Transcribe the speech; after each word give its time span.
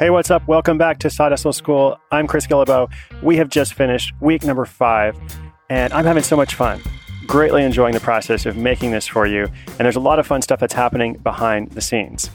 Hey, 0.00 0.08
what's 0.08 0.30
up? 0.30 0.48
Welcome 0.48 0.78
back 0.78 0.98
to 1.00 1.10
Side 1.10 1.30
Hustle 1.30 1.52
School. 1.52 2.00
I'm 2.10 2.26
Chris 2.26 2.46
Guillebeau. 2.46 2.90
We 3.22 3.36
have 3.36 3.50
just 3.50 3.74
finished 3.74 4.14
week 4.18 4.44
number 4.44 4.64
five, 4.64 5.14
and 5.68 5.92
I'm 5.92 6.06
having 6.06 6.22
so 6.22 6.38
much 6.38 6.54
fun. 6.54 6.80
Greatly 7.26 7.62
enjoying 7.62 7.92
the 7.92 8.00
process 8.00 8.46
of 8.46 8.56
making 8.56 8.92
this 8.92 9.06
for 9.06 9.26
you, 9.26 9.44
and 9.66 9.80
there's 9.80 9.96
a 9.96 10.00
lot 10.00 10.18
of 10.18 10.26
fun 10.26 10.40
stuff 10.40 10.58
that's 10.58 10.72
happening 10.72 11.18
behind 11.18 11.72
the 11.72 11.82
scenes. 11.82 12.30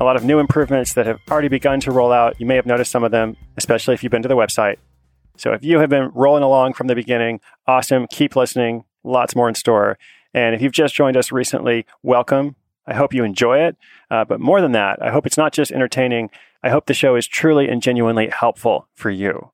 A 0.00 0.04
lot 0.04 0.16
of 0.16 0.24
new 0.24 0.40
improvements 0.40 0.94
that 0.94 1.06
have 1.06 1.20
already 1.30 1.46
begun 1.46 1.78
to 1.78 1.92
roll 1.92 2.10
out. 2.10 2.40
You 2.40 2.46
may 2.46 2.56
have 2.56 2.66
noticed 2.66 2.90
some 2.90 3.04
of 3.04 3.12
them, 3.12 3.36
especially 3.56 3.94
if 3.94 4.02
you've 4.02 4.10
been 4.10 4.22
to 4.22 4.28
the 4.28 4.34
website. 4.34 4.78
So 5.36 5.52
if 5.52 5.62
you 5.62 5.78
have 5.78 5.88
been 5.88 6.10
rolling 6.12 6.42
along 6.42 6.72
from 6.72 6.88
the 6.88 6.96
beginning, 6.96 7.38
awesome. 7.68 8.08
Keep 8.10 8.34
listening. 8.34 8.82
Lots 9.04 9.36
more 9.36 9.48
in 9.48 9.54
store. 9.54 9.96
And 10.34 10.56
if 10.56 10.60
you've 10.60 10.72
just 10.72 10.96
joined 10.96 11.16
us 11.16 11.30
recently, 11.30 11.86
welcome. 12.02 12.56
I 12.84 12.94
hope 12.94 13.14
you 13.14 13.22
enjoy 13.22 13.60
it. 13.60 13.76
Uh, 14.10 14.24
but 14.24 14.40
more 14.40 14.60
than 14.60 14.72
that, 14.72 15.00
I 15.00 15.10
hope 15.12 15.24
it's 15.24 15.38
not 15.38 15.52
just 15.52 15.70
entertaining. 15.70 16.30
I 16.62 16.70
hope 16.70 16.86
the 16.86 16.94
show 16.94 17.16
is 17.16 17.26
truly 17.26 17.68
and 17.68 17.82
genuinely 17.82 18.28
helpful 18.28 18.88
for 18.94 19.10
you. 19.10 19.50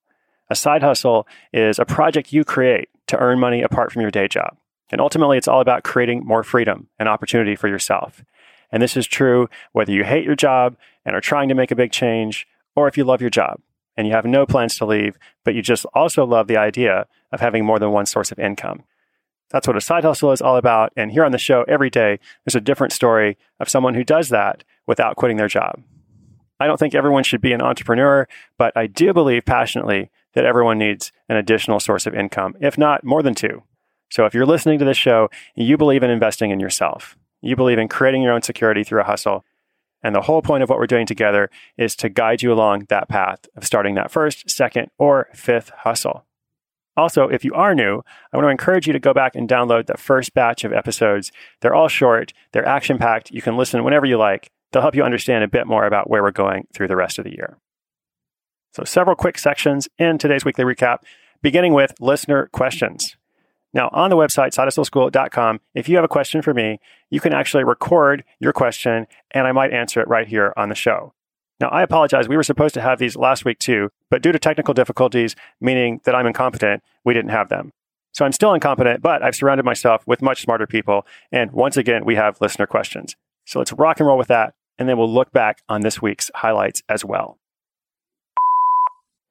A 0.51 0.55
side 0.55 0.83
hustle 0.83 1.27
is 1.53 1.79
a 1.79 1.85
project 1.85 2.33
you 2.33 2.45
create 2.45 2.89
to 3.07 3.19
earn 3.19 3.39
money 3.39 3.63
apart 3.63 3.93
from 3.93 4.03
your 4.03 4.11
day 4.11 4.29
job. 4.29 4.57
And 4.91 5.01
ultimately, 5.01 5.39
it's 5.39 5.49
all 5.49 5.61
about 5.61 5.85
creating 5.85 6.25
more 6.25 6.43
freedom 6.43 6.89
and 6.99 7.09
opportunity 7.09 7.57
for 7.57 7.69
yourself. 7.69 8.23
And 8.71 8.83
this 8.83 8.97
is 8.97 9.07
true 9.07 9.49
whether 9.73 9.93
you 9.93 10.05
hate 10.05 10.25
your 10.25 10.37
job 10.37 10.77
and 11.05 11.17
are 11.17 11.21
trying 11.21 11.49
to 11.49 11.55
make 11.55 11.71
a 11.71 11.77
big 11.77 11.93
change, 11.93 12.47
or 12.77 12.89
if 12.89 12.97
you 12.97 13.05
love 13.05 13.21
your 13.21 13.31
job 13.31 13.61
and 13.97 14.07
you 14.07 14.13
have 14.15 14.25
no 14.25 14.47
plans 14.47 14.77
to 14.77 14.87
leave, 14.87 15.19
but 15.45 15.55
you 15.55 15.63
just 15.63 15.85
also 15.95 16.25
love 16.25 16.47
the 16.47 16.57
idea 16.57 17.07
of 17.31 17.41
having 17.41 17.65
more 17.65 17.79
than 17.79 17.91
one 17.91 18.07
source 18.07 18.33
of 18.33 18.39
income. 18.39 18.85
That's 19.51 19.67
what 19.67 19.77
a 19.77 19.83
side 19.83 20.05
hustle 20.05 20.33
is 20.33 20.41
all 20.41 20.57
about. 20.57 20.93
And 20.97 21.13
here 21.13 21.25
on 21.25 21.33
the 21.33 21.39
show, 21.39 21.65
every 21.69 21.91
day, 21.91 22.19
there's 22.45 22.55
a 22.55 22.61
different 22.61 22.93
story 22.93 23.37
of 23.61 23.69
someone 23.69 23.95
who 23.95 24.05
does 24.05 24.31
that 24.31 24.65
without 24.87 25.17
quitting 25.17 25.37
their 25.37 25.49
job. 25.49 25.83
I 26.63 26.67
don't 26.69 26.79
think 26.79 26.95
everyone 26.95 27.25
should 27.25 27.41
be 27.41 27.53
an 27.53 27.61
entrepreneur, 27.61 28.29
but 28.57 28.77
I 28.77 28.87
do 28.87 29.13
believe 29.13 29.45
passionately 29.45 30.13
that 30.35 30.45
everyone 30.45 30.79
needs 30.79 31.11
an 31.29 31.37
additional 31.37 31.81
source 31.81 32.07
of 32.07 32.15
income, 32.15 32.55
if 32.61 32.79
not 32.79 33.03
more 33.03 33.21
than 33.21 33.35
two. 33.35 33.65
So 34.13 34.27
if 34.27 34.33
you're 34.33 34.47
listening 34.47 34.79
to 34.79 34.85
this 34.85 34.97
show, 34.97 35.29
you 35.57 35.77
believe 35.77 36.05
in 36.05 36.11
investing 36.11 36.53
in 36.53 36.61
yourself. 36.61 37.19
You 37.41 37.57
believe 37.57 37.81
in 37.81 37.89
creating 37.89 38.23
your 38.23 38.33
own 38.33 38.43
security 38.43 38.85
through 38.85 39.01
a 39.01 39.05
hustle. 39.05 39.45
And 40.05 40.15
the 40.15 40.21
whole 40.21 40.41
point 40.41 40.63
of 40.63 40.69
what 40.69 40.79
we're 40.79 40.87
doing 40.87 41.05
together 41.05 41.51
is 41.77 41.97
to 41.97 42.09
guide 42.09 42.43
you 42.43 42.53
along 42.53 42.87
that 42.91 43.09
path 43.09 43.41
of 43.57 43.67
starting 43.67 43.97
that 43.97 44.13
first, 44.13 44.49
second, 44.49 44.89
or 44.99 45.31
fifth 45.35 45.71
hustle. 45.79 46.27
Also, 46.97 47.27
if 47.27 47.45
you 47.45 47.55
are 47.55 47.75
new, 47.75 48.05
I 48.33 48.37
want 48.37 48.47
to 48.47 48.51
encourage 48.51 48.87
you 48.87 48.93
to 48.93 49.01
go 49.01 49.13
back 49.13 49.35
and 49.35 49.49
download 49.49 49.87
the 49.87 49.99
first 49.99 50.33
batch 50.33 50.63
of 50.63 50.73
episodes. 50.73 51.33
They're 51.61 51.75
all 51.75 51.89
short, 51.89 52.33
they're 52.53 52.65
action 52.65 52.99
packed. 52.99 53.33
You 53.33 53.43
can 53.43 53.57
listen 53.57 53.83
whenever 53.83 54.07
you 54.07 54.17
like. 54.17 54.53
They'll 54.73 54.83
help 54.83 54.95
you 54.95 55.05
understand 55.05 55.45
a 55.45 55.49
bit 55.49 55.67
more 55.67 55.87
about 55.87 56.09
where 56.09 56.23
we're 56.23 56.31
going 56.31 56.67
through 56.73 56.89
the 56.89 56.97
rest 56.97 57.19
of 57.19 57.25
the 57.25 57.33
year. 57.33 57.59
So, 58.75 58.85
several 58.85 59.17
quick 59.17 59.39
sections 59.39 59.89
in 59.99 60.17
today's 60.17 60.45
weekly 60.45 60.65
recap, 60.65 60.99
beginning 61.43 61.75
with 61.75 61.95
listener 62.01 62.49
questions. 62.53 63.17
Now, 63.75 63.91
on 63.93 64.11
the 64.11 64.17
website, 64.17 64.55
sidehustleschool.com, 64.55 65.61
if 65.75 65.89
you 65.89 65.97
have 65.97 66.05
a 66.05 66.09
question 66.09 66.43
for 66.43 66.53
me, 66.53 66.79
you 67.11 67.21
can 67.21 67.33
actually 67.33 67.65
record 67.65 68.25
your 68.39 68.53
question 68.53 69.07
and 69.31 69.47
I 69.47 69.53
might 69.53 69.73
answer 69.73 70.01
it 70.01 70.09
right 70.09 70.29
here 70.29 70.53
on 70.57 70.69
the 70.69 70.75
show. 70.75 71.15
Now, 71.59 71.69
I 71.69 71.83
apologize. 71.83 72.29
We 72.29 72.37
were 72.37 72.43
supposed 72.43 72.75
to 72.75 72.83
have 72.83 72.99
these 72.99 73.17
last 73.17 73.45
week 73.45 73.59
too, 73.59 73.91
but 74.11 74.21
due 74.21 74.33
to 74.33 74.39
technical 74.39 74.75
difficulties, 74.75 75.37
meaning 75.61 76.01
that 76.05 76.15
I'm 76.15 76.27
incompetent, 76.27 76.83
we 77.05 77.15
didn't 77.15 77.31
have 77.31 77.49
them. 77.49 77.73
So 78.13 78.27
I'm 78.27 78.33
still 78.33 78.53
incompetent, 78.53 79.01
but 79.01 79.23
I've 79.23 79.37
surrounded 79.37 79.65
myself 79.65 80.07
with 80.07 80.21
much 80.21 80.43
smarter 80.43 80.67
people. 80.67 81.07
And 81.31 81.51
once 81.53 81.79
again, 81.79 82.05
we 82.05 82.15
have 82.17 82.41
listener 82.41 82.67
questions. 82.67 83.17
So 83.47 83.59
let's 83.59 83.73
rock 83.73 84.01
and 84.01 84.07
roll 84.07 84.19
with 84.19 84.29
that 84.29 84.55
and 84.83 84.89
then 84.89 84.99
we'll 84.99 85.13
look 85.13 85.31
back 85.31 85.63
on 85.69 85.83
this 85.83 86.03
week's 86.03 86.29
highlights 86.35 86.83
as 86.89 87.05
well. 87.05 87.39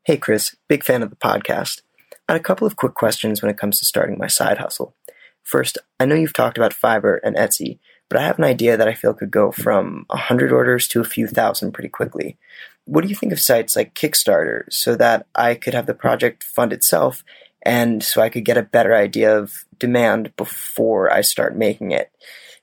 Hey, 0.06 0.16
Chris, 0.16 0.56
big 0.70 0.82
fan 0.82 1.04
of 1.04 1.10
the 1.10 1.18
podcast. 1.18 1.82
I 2.30 2.32
had 2.32 2.40
a 2.40 2.44
couple 2.44 2.66
of 2.66 2.78
quick 2.78 2.94
questions 2.94 3.42
when 3.42 3.52
it 3.52 3.58
comes 3.58 3.78
to 3.80 3.86
starting 3.86 4.18
my 4.18 4.28
side 4.28 4.60
hustle. 4.60 4.96
First, 5.44 5.78
I 6.00 6.06
know 6.06 6.16
you've 6.16 6.32
talked 6.32 6.58
about 6.58 6.74
Fiverr 6.74 7.20
and 7.22 7.36
Etsy, 7.36 7.80
but 8.08 8.18
I 8.18 8.24
have 8.24 8.38
an 8.38 8.46
idea 8.46 8.78
that 8.78 8.88
I 8.88 8.94
feel 8.94 9.14
could 9.14 9.30
go 9.30 9.52
from 9.52 10.06
100 10.08 10.54
orders 10.54 10.88
to 10.88 11.02
a 11.02 11.04
few 11.06 11.28
thousand 11.28 11.74
pretty 11.74 11.90
quickly. 11.90 12.38
What 12.86 13.02
do 13.02 13.10
you 13.10 13.16
think 13.16 13.34
of 13.34 13.40
sites 13.42 13.76
like 13.76 13.94
Kickstarter 13.94 14.72
so 14.72 14.96
that 14.96 15.28
I 15.36 15.56
could 15.56 15.74
have 15.74 15.86
the 15.86 15.94
project 15.94 16.44
fund 16.44 16.72
itself 16.72 17.26
and 17.62 18.02
so 18.02 18.22
I 18.22 18.30
could 18.30 18.46
get 18.46 18.58
a 18.58 18.64
better 18.64 18.96
idea 18.96 19.38
of 19.38 19.66
demand 19.78 20.34
before 20.38 21.12
I 21.12 21.20
start 21.20 21.58
making 21.58 21.92
it? 21.92 22.10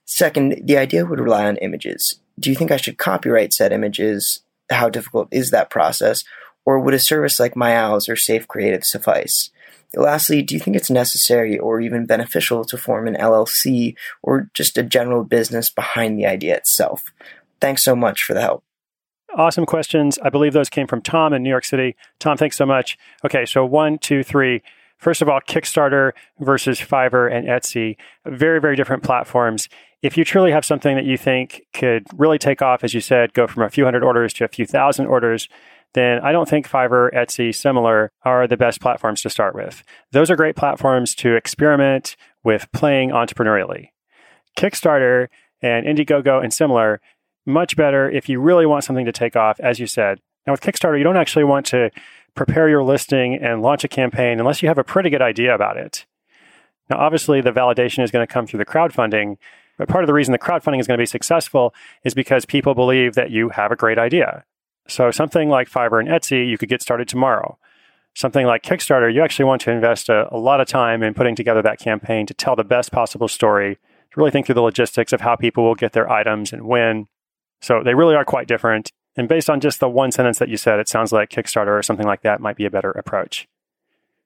Second, 0.05 0.63
the 0.63 0.79
idea 0.79 1.05
would 1.05 1.19
rely 1.19 1.45
on 1.45 1.57
images 1.57 2.19
do 2.39 2.49
you 2.49 2.55
think 2.55 2.71
I 2.71 2.77
should 2.77 2.97
copyright 2.97 3.53
said 3.53 3.71
images? 3.71 4.41
How 4.69 4.89
difficult 4.89 5.27
is 5.31 5.51
that 5.51 5.69
process? 5.69 6.23
Or 6.65 6.79
would 6.79 6.93
a 6.93 6.99
service 6.99 7.39
like 7.39 7.55
Myows 7.55 8.09
or 8.09 8.15
Safe 8.15 8.47
Creative 8.47 8.83
suffice? 8.83 9.49
Lastly, 9.95 10.43
do 10.43 10.53
you 10.53 10.59
think 10.59 10.77
it's 10.77 10.91
necessary 10.91 11.57
or 11.57 11.81
even 11.81 12.05
beneficial 12.05 12.63
to 12.65 12.77
form 12.77 13.07
an 13.07 13.15
LLC 13.15 13.95
or 14.21 14.49
just 14.53 14.77
a 14.77 14.83
general 14.83 15.23
business 15.23 15.71
behind 15.71 16.19
the 16.19 16.27
idea 16.27 16.55
itself? 16.55 17.03
Thanks 17.59 17.83
so 17.83 17.95
much 17.95 18.23
for 18.23 18.35
the 18.35 18.41
help. 18.41 18.63
Awesome 19.35 19.65
questions. 19.65 20.19
I 20.19 20.29
believe 20.29 20.53
those 20.53 20.69
came 20.69 20.87
from 20.87 21.01
Tom 21.01 21.33
in 21.33 21.43
New 21.43 21.49
York 21.49 21.65
City. 21.65 21.95
Tom, 22.19 22.37
thanks 22.37 22.57
so 22.57 22.65
much. 22.65 22.97
Okay, 23.25 23.45
so 23.45 23.65
one, 23.65 23.97
two, 23.97 24.23
three. 24.23 24.61
First 24.97 25.21
of 25.21 25.29
all, 25.29 25.39
Kickstarter 25.39 26.11
versus 26.39 26.79
Fiverr 26.79 27.31
and 27.31 27.47
Etsy, 27.47 27.95
very, 28.25 28.59
very 28.59 28.75
different 28.75 29.03
platforms 29.03 29.69
if 30.01 30.17
you 30.17 30.23
truly 30.23 30.51
have 30.51 30.65
something 30.65 30.95
that 30.95 31.05
you 31.05 31.17
think 31.17 31.65
could 31.73 32.05
really 32.15 32.37
take 32.37 32.61
off, 32.61 32.83
as 32.83 32.93
you 32.93 33.01
said, 33.01 33.33
go 33.33 33.47
from 33.47 33.63
a 33.63 33.69
few 33.69 33.83
hundred 33.83 34.03
orders 34.03 34.33
to 34.33 34.45
a 34.45 34.47
few 34.47 34.65
thousand 34.65 35.07
orders, 35.07 35.49
then 35.93 36.19
I 36.19 36.31
don't 36.31 36.47
think 36.47 36.69
Fiverr, 36.69 37.13
Etsy, 37.13 37.53
similar 37.53 38.11
are 38.23 38.47
the 38.47 38.57
best 38.57 38.79
platforms 38.79 39.21
to 39.23 39.29
start 39.29 39.55
with. 39.55 39.83
Those 40.11 40.29
are 40.29 40.35
great 40.35 40.55
platforms 40.55 41.15
to 41.15 41.35
experiment 41.35 42.15
with 42.43 42.71
playing 42.71 43.09
entrepreneurially. 43.09 43.89
Kickstarter 44.57 45.27
and 45.61 45.85
Indiegogo 45.85 46.43
and 46.43 46.53
similar, 46.53 47.01
much 47.45 47.75
better 47.75 48.09
if 48.09 48.29
you 48.29 48.39
really 48.39 48.65
want 48.65 48.83
something 48.83 49.05
to 49.05 49.11
take 49.11 49.35
off, 49.35 49.59
as 49.59 49.79
you 49.79 49.87
said. 49.87 50.19
Now, 50.45 50.53
with 50.53 50.61
Kickstarter, 50.61 50.97
you 50.97 51.03
don't 51.03 51.17
actually 51.17 51.43
want 51.43 51.65
to 51.67 51.89
prepare 52.35 52.69
your 52.69 52.83
listing 52.83 53.35
and 53.35 53.61
launch 53.61 53.83
a 53.83 53.87
campaign 53.87 54.39
unless 54.39 54.61
you 54.61 54.67
have 54.67 54.77
a 54.77 54.83
pretty 54.83 55.09
good 55.09 55.21
idea 55.21 55.53
about 55.53 55.77
it. 55.77 56.05
Now, 56.89 56.97
obviously, 56.97 57.41
the 57.41 57.51
validation 57.51 58.03
is 58.03 58.11
going 58.11 58.25
to 58.25 58.31
come 58.31 58.47
through 58.47 58.59
the 58.59 58.65
crowdfunding, 58.65 59.37
but 59.79 59.87
part 59.87 60.03
of 60.03 60.07
the 60.07 60.13
reason 60.13 60.33
the 60.33 60.37
crowdfunding 60.37 60.79
is 60.79 60.85
going 60.85 60.97
to 60.97 61.01
be 61.01 61.07
successful 61.07 61.73
is 62.03 62.13
because 62.13 62.45
people 62.45 62.75
believe 62.75 63.15
that 63.15 63.31
you 63.31 63.49
have 63.49 63.71
a 63.71 63.77
great 63.77 63.97
idea. 63.97 64.43
So 64.89 65.09
something 65.09 65.47
like 65.47 65.69
Fiverr 65.69 66.01
and 66.01 66.09
Etsy, 66.09 66.47
you 66.47 66.57
could 66.57 66.67
get 66.67 66.81
started 66.81 67.07
tomorrow. 67.07 67.57
Something 68.13 68.45
like 68.45 68.61
Kickstarter, 68.61 69.11
you 69.13 69.23
actually 69.23 69.45
want 69.45 69.61
to 69.61 69.71
invest 69.71 70.09
a, 70.09 70.27
a 70.33 70.37
lot 70.37 70.59
of 70.59 70.67
time 70.67 71.01
in 71.01 71.13
putting 71.13 71.33
together 71.33 71.61
that 71.61 71.79
campaign 71.79 72.25
to 72.25 72.33
tell 72.33 72.57
the 72.57 72.65
best 72.65 72.91
possible 72.91 73.29
story, 73.29 73.75
to 73.75 74.17
really 74.17 74.31
think 74.31 74.45
through 74.45 74.55
the 74.55 74.61
logistics 74.61 75.13
of 75.13 75.21
how 75.21 75.37
people 75.37 75.63
will 75.63 75.75
get 75.75 75.93
their 75.93 76.11
items 76.11 76.51
and 76.51 76.67
when. 76.67 77.07
So 77.61 77.81
they 77.81 77.93
really 77.93 78.15
are 78.15 78.25
quite 78.25 78.47
different. 78.47 78.91
And 79.15 79.29
based 79.29 79.49
on 79.49 79.61
just 79.61 79.79
the 79.79 79.87
one 79.87 80.11
sentence 80.11 80.39
that 80.39 80.49
you 80.49 80.57
said, 80.57 80.79
it 80.79 80.89
sounds 80.89 81.13
like 81.13 81.29
Kickstarter 81.29 81.79
or 81.79 81.83
something 81.83 82.05
like 82.05 82.23
that 82.23 82.41
might 82.41 82.57
be 82.57 82.65
a 82.65 82.71
better 82.71 82.91
approach. 82.91 83.47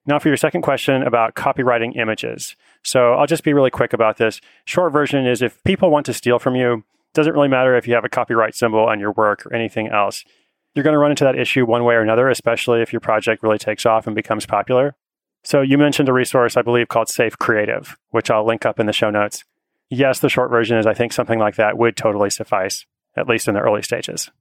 Now, 0.05 0.19
for 0.19 0.27
your 0.27 0.38
second 0.38 0.63
question 0.63 1.01
about 1.03 1.35
copyrighting 1.35 1.94
images. 1.94 2.55
So 2.83 3.13
I'll 3.13 3.27
just 3.27 3.44
be 3.44 3.53
really 3.53 3.69
quick 3.69 3.94
about 3.94 4.17
this. 4.17 4.41
Short 4.65 4.91
version 4.91 5.25
is 5.25 5.41
if 5.41 5.63
people 5.63 5.89
want 5.89 6.05
to 6.07 6.13
steal 6.13 6.39
from 6.39 6.55
you, 6.55 6.83
doesn't 7.13 7.33
really 7.33 7.47
matter 7.47 7.75
if 7.77 7.88
you 7.88 7.94
have 7.94 8.03
a 8.03 8.09
copyright 8.09 8.55
symbol 8.55 8.79
on 8.79 9.00
your 9.00 9.11
work 9.11 9.45
or 9.45 9.53
anything 9.53 9.88
else. 9.88 10.25
You're 10.73 10.83
going 10.83 10.94
to 10.94 11.00
run 11.00 11.11
into 11.11 11.23
that 11.23 11.38
issue 11.38 11.65
one 11.65 11.83
way 11.83 11.94
or 11.94 12.01
another, 12.01 12.29
especially 12.29 12.81
if 12.81 12.91
your 12.91 13.00
project 13.00 13.44
really 13.44 13.59
takes 13.59 13.85
off 13.85 14.07
and 14.07 14.15
becomes 14.15 14.45
popular. 14.45 14.95
So 15.44 15.61
you 15.61 15.77
mentioned 15.77 16.09
a 16.09 16.13
resource, 16.13 16.57
I 16.57 16.63
believe, 16.63 16.88
called 16.88 17.09
Safe 17.09 17.38
Creative, 17.38 17.97
which 18.09 18.31
I'll 18.31 18.45
link 18.45 18.65
up 18.65 18.79
in 18.79 18.88
the 18.88 18.94
show 18.94 19.09
notes. 19.09 19.44
Yes, 19.89 20.19
the 20.19 20.29
short 20.29 20.50
version 20.50 20.77
is 20.77 20.88
I 20.88 20.94
think 20.94 21.13
something 21.13 21.38
like 21.38 21.55
that 21.55 21.77
would 21.77 21.95
totally 21.95 22.29
suffice, 22.29 22.85
at 23.15 23.27
least 23.27 23.47
in 23.47 23.53
the 23.53 23.59
early 23.59 23.83
stages. 23.83 24.31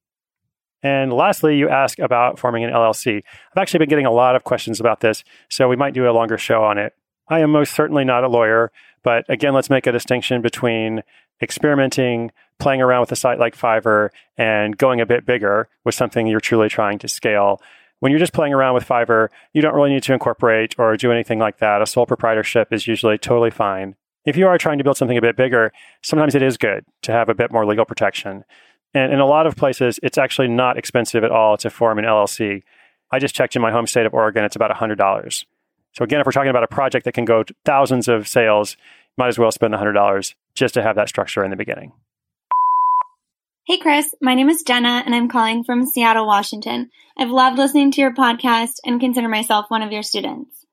And 0.83 1.13
lastly, 1.13 1.57
you 1.57 1.69
ask 1.69 1.99
about 1.99 2.39
forming 2.39 2.65
an 2.65 2.71
LLC. 2.71 3.23
I've 3.53 3.61
actually 3.61 3.79
been 3.79 3.89
getting 3.89 4.07
a 4.07 4.11
lot 4.11 4.35
of 4.35 4.45
questions 4.45 4.81
about 4.81 5.01
this, 5.01 5.23
so 5.49 5.69
we 5.69 5.77
might 5.77 5.95
do 5.95 6.09
a 6.09 6.13
longer 6.13 6.39
show 6.39 6.65
on 6.65 6.79
it. 6.79 6.95
I 7.29 7.41
am 7.41 7.51
most 7.51 7.75
certainly 7.75 8.05
not 8.05 8.25
a 8.25 8.29
lawyer, 8.29 8.73
but 9.03 9.25
again, 9.29 9.55
let's 9.55 9.71
make 9.71 9.87
a 9.87 9.93
distinction 9.93 10.43
between 10.43 11.03
experimenting, 11.41 12.31
playing 12.59 12.83
around 12.83 13.01
with 13.01 13.13
a 13.13 13.17
site 13.17 13.39
like 13.39 13.57
Fiverr, 13.57 14.11
and 14.37 14.77
going 14.77 15.01
a 15.01 15.07
bit 15.07 15.25
bigger 15.25 15.69
with 15.85 15.95
something 15.95 16.27
you're 16.27 16.41
truly 16.41 16.69
trying 16.69 16.99
to 16.99 17.09
scale. 17.09 17.61
When 18.01 18.11
you're 18.11 18.19
just 18.19 18.33
playing 18.33 18.53
around 18.53 18.75
with 18.75 18.87
Fiverr, 18.87 19.29
you 19.53 19.63
don't 19.63 19.75
really 19.75 19.91
need 19.91 20.03
to 20.05 20.13
incorporate 20.13 20.75
or 20.79 20.97
do 20.97 21.13
anything 21.13 21.39
like 21.39 21.59
that. 21.59 21.83
A 21.83 21.87
sole 21.87 22.07
proprietorship 22.07 22.73
is 22.73 22.87
usually 22.89 23.19
totally 23.19 23.51
fine. 23.51 23.95
If 24.25 24.37
you 24.37 24.47
are 24.47 24.59
trying 24.59 24.79
to 24.79 24.85
build 24.85 24.97
something 24.97 25.19
a 25.19 25.23
bit 25.23 25.37
bigger, 25.37 25.73
sometimes 26.03 26.35
it 26.35 26.43
is 26.43 26.57
good 26.57 26.85
to 27.03 27.13
have 27.13 27.29
a 27.29 27.35
bit 27.35 27.53
more 27.53 27.67
legal 27.67 27.85
protection. 27.85 28.45
And 28.95 29.13
in 29.13 29.21
a 29.21 29.27
lot 29.27 29.47
of 29.47 29.57
places, 29.57 29.99
it's 30.03 30.19
actually 30.19 30.49
not 30.49 30.77
expensive 30.77 31.25
at 31.25 31.31
all 31.31 31.57
to 31.59 31.71
form 31.71 31.99
an 31.99 32.05
LLC. 32.05 32.63
I 33.11 33.19
just 33.19 33.35
checked 33.35 33.57
in 33.57 33.63
my 33.63 33.71
home 33.71 33.87
state 33.87 34.07
of 34.07 34.15
Oregon, 34.15 34.45
it's 34.45 34.57
about 34.57 34.71
$100. 34.71 35.45
So, 35.93 36.05
again, 36.05 36.21
if 36.21 36.27
we're 36.27 36.33
talking 36.33 36.51
about 36.51 36.65
a 36.65 36.69
project 36.69 37.05
that 37.05 37.13
can 37.13 37.25
go 37.25 37.45
thousands 37.65 38.09
of 38.09 38.27
sales, 38.27 38.77
might 39.19 39.29
as 39.29 39.39
well 39.39 39.51
spend 39.51 39.75
the 39.75 39.79
$100 39.79 40.35
just 40.55 40.75
to 40.75 40.83
have 40.83 40.97
that 40.97 41.09
structure 41.09 41.45
in 41.45 41.51
the 41.51 41.57
beginning. 41.57 41.93
Hey, 43.67 43.79
Chris. 43.79 44.15
My 44.21 44.35
name 44.35 44.49
is 44.49 44.63
Jenna, 44.63 45.03
and 45.07 45.15
I'm 45.15 45.29
calling 45.29 45.63
from 45.63 45.87
Seattle, 45.87 46.27
Washington. 46.27 46.91
I've 47.17 47.31
loved 47.31 47.59
listening 47.59 47.93
to 47.93 48.01
your 48.01 48.15
podcast 48.15 48.73
and 48.85 49.01
consider 49.01 49.29
myself 49.29 49.67
one 49.69 49.83
of 49.83 49.93
your 49.93 50.03
students. 50.03 50.67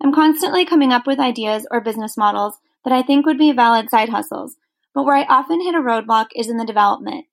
I'm 0.00 0.12
constantly 0.12 0.64
coming 0.64 0.92
up 0.92 1.06
with 1.06 1.18
ideas 1.18 1.66
or 1.70 1.80
business 1.80 2.16
models 2.16 2.56
that 2.84 2.92
I 2.92 3.02
think 3.02 3.26
would 3.26 3.38
be 3.38 3.52
valid 3.52 3.90
side 3.90 4.10
hustles, 4.10 4.56
but 4.94 5.04
where 5.04 5.16
I 5.16 5.24
often 5.24 5.60
hit 5.60 5.74
a 5.74 5.78
roadblock 5.78 6.26
is 6.36 6.48
in 6.48 6.56
the 6.56 6.64
development. 6.64 7.24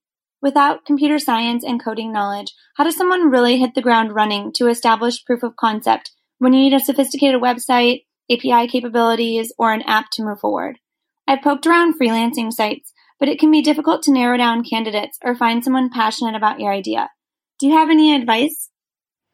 Without 0.44 0.84
computer 0.84 1.20
science 1.20 1.64
and 1.64 1.82
coding 1.82 2.12
knowledge, 2.12 2.54
how 2.76 2.84
does 2.84 2.98
someone 2.98 3.30
really 3.30 3.60
hit 3.60 3.76
the 3.76 3.82
ground 3.82 4.14
running 4.14 4.52
to 4.56 4.68
establish 4.68 5.24
proof 5.24 5.42
of 5.42 5.56
concept 5.56 6.12
when 6.38 6.52
you 6.52 6.60
need 6.60 6.74
a 6.74 6.82
sophisticated 6.82 7.42
website, 7.42 8.04
API 8.30 8.68
capabilities, 8.68 9.54
or 9.58 9.72
an 9.72 9.84
app 9.84 10.08
to 10.12 10.22
move 10.22 10.42
forward? 10.42 10.80
I've 11.26 11.42
poked 11.42 11.66
around 11.66 11.98
freelancing 11.98 12.52
sites, 12.52 12.92
but 13.22 13.30
it 13.30 13.40
can 13.40 13.52
be 13.52 13.62
difficult 13.62 14.04
to 14.04 14.12
narrow 14.12 14.36
down 14.36 14.66
candidates 14.66 15.18
or 15.24 15.34
find 15.34 15.64
someone 15.64 15.90
passionate 15.90 16.36
about 16.36 16.60
your 16.60 16.74
idea. 16.74 17.10
Do 17.58 17.68
you 17.68 17.78
have 17.78 17.90
any 17.90 18.14
advice? 18.14 18.70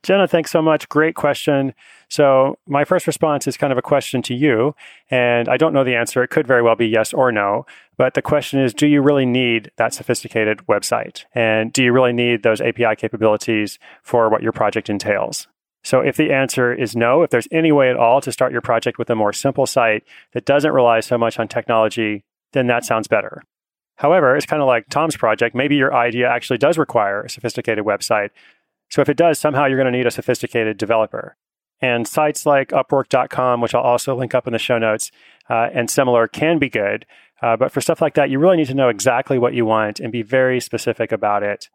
Jenna, 0.02 0.28
thanks 0.28 0.52
so 0.52 0.62
much. 0.62 0.88
Great 0.88 1.16
question. 1.16 1.74
So, 2.10 2.58
my 2.66 2.86
first 2.86 3.06
response 3.06 3.48
is 3.48 3.58
kind 3.58 3.72
of 3.72 3.78
a 3.78 3.82
question 3.82 4.22
to 4.24 4.34
you, 4.34 4.74
and 5.12 5.50
I 5.50 5.58
don't 5.58 5.74
know 5.74 5.84
the 5.84 5.96
answer. 5.96 6.24
It 6.24 6.30
could 6.30 6.48
very 6.48 6.62
well 6.62 6.76
be 6.76 6.88
yes 6.88 7.14
or 7.14 7.32
no. 7.32 7.66
But 7.98 8.14
the 8.14 8.22
question 8.22 8.62
is 8.62 8.74
do 8.74 8.88
you 8.88 9.02
really 9.02 9.26
need 9.26 9.72
that 9.76 9.94
sophisticated 9.94 10.60
website? 10.70 11.26
And 11.36 11.74
do 11.74 11.84
you 11.84 11.92
really 11.92 12.14
need 12.14 12.44
those 12.44 12.62
API 12.62 12.96
capabilities 12.98 13.78
for 14.02 14.30
what 14.30 14.42
your 14.42 14.54
project 14.54 14.90
entails? 14.90 15.48
So, 15.84 16.00
if 16.00 16.16
the 16.16 16.32
answer 16.32 16.74
is 16.74 16.96
no, 16.96 17.22
if 17.22 17.30
there's 17.30 17.48
any 17.52 17.74
way 17.74 17.90
at 17.90 17.98
all 17.98 18.22
to 18.22 18.32
start 18.32 18.54
your 18.54 18.62
project 18.62 18.98
with 18.98 19.10
a 19.10 19.16
more 19.16 19.34
simple 19.34 19.66
site 19.66 20.04
that 20.34 20.46
doesn't 20.46 20.72
rely 20.72 21.02
so 21.02 21.18
much 21.18 21.40
on 21.40 21.50
technology, 21.50 22.24
then 22.54 22.68
that 22.68 22.86
sounds 22.86 23.08
better. 23.10 23.44
However, 24.00 24.38
it's 24.38 24.46
kind 24.46 24.62
of 24.62 24.68
like 24.68 24.88
Tom's 24.90 25.18
project. 25.18 25.54
Maybe 25.54 25.76
your 25.76 25.94
idea 25.94 26.30
actually 26.30 26.58
does 26.58 26.78
require 26.78 27.24
a 27.24 27.30
sophisticated 27.30 27.84
website. 27.84 28.30
So 28.90 29.02
if 29.02 29.10
it 29.10 29.18
does, 29.18 29.40
somehow 29.40 29.66
you're 29.66 29.78
going 29.78 29.92
to 29.92 29.98
need 29.98 30.08
a 30.08 30.12
sophisticated 30.12 30.78
developer. 30.78 31.36
And 31.82 32.08
sites 32.08 32.46
like 32.46 32.70
Upwork.com, 32.70 33.62
which 33.62 33.74
I'll 33.74 33.82
also 33.82 34.16
link 34.16 34.36
up 34.36 34.48
in 34.48 34.54
the 34.54 34.60
show 34.60 34.78
notes, 34.78 35.12
uh, 35.50 35.70
and 35.74 35.90
similar 35.90 36.28
can 36.28 36.60
be 36.60 36.70
good. 36.70 37.06
Uh, 37.42 37.56
but 37.56 37.72
for 37.72 37.80
stuff 37.80 38.02
like 38.02 38.16
that, 38.16 38.30
you 38.30 38.38
really 38.38 38.58
need 38.58 38.68
to 38.68 38.74
know 38.74 38.90
exactly 38.90 39.40
what 39.40 39.54
you 39.54 39.66
want 39.66 40.00
and 40.00 40.12
be 40.12 40.22
very 40.22 40.60
specific 40.60 41.12
about 41.12 41.42
it. 41.42 41.70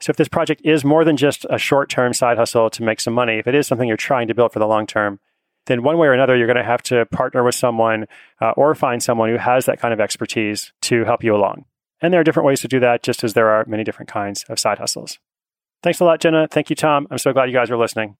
So 0.00 0.10
if 0.10 0.16
this 0.16 0.28
project 0.28 0.60
is 0.64 0.84
more 0.84 1.04
than 1.04 1.16
just 1.16 1.46
a 1.50 1.58
short 1.58 1.88
term 1.88 2.12
side 2.12 2.36
hustle 2.36 2.70
to 2.70 2.82
make 2.82 3.00
some 3.00 3.14
money, 3.14 3.38
if 3.38 3.46
it 3.46 3.54
is 3.54 3.66
something 3.66 3.88
you're 3.88 3.96
trying 3.96 4.28
to 4.28 4.34
build 4.34 4.52
for 4.52 4.58
the 4.58 4.66
long 4.66 4.86
term, 4.86 5.18
then 5.66 5.82
one 5.82 5.98
way 5.98 6.06
or 6.06 6.12
another, 6.12 6.36
you're 6.36 6.46
going 6.46 6.56
to 6.56 6.62
have 6.62 6.82
to 6.82 7.06
partner 7.06 7.42
with 7.42 7.54
someone 7.54 8.06
uh, 8.40 8.52
or 8.56 8.74
find 8.74 9.02
someone 9.02 9.28
who 9.28 9.36
has 9.36 9.66
that 9.66 9.80
kind 9.80 9.92
of 9.92 10.00
expertise 10.00 10.72
to 10.82 11.04
help 11.04 11.24
you 11.24 11.34
along. 11.34 11.64
And 12.00 12.12
there 12.12 12.20
are 12.20 12.24
different 12.24 12.46
ways 12.46 12.60
to 12.60 12.68
do 12.68 12.80
that, 12.80 13.02
just 13.02 13.24
as 13.24 13.34
there 13.34 13.48
are 13.48 13.64
many 13.66 13.82
different 13.82 14.10
kinds 14.10 14.44
of 14.44 14.58
side 14.58 14.78
hustles. 14.78 15.18
Thanks 15.82 16.00
a 16.00 16.04
lot, 16.04 16.20
Jenna. 16.20 16.48
Thank 16.48 16.70
you, 16.70 16.76
Tom. 16.76 17.06
I'm 17.10 17.18
so 17.18 17.32
glad 17.32 17.46
you 17.46 17.54
guys 17.54 17.70
are 17.70 17.76
listening. 17.76 18.16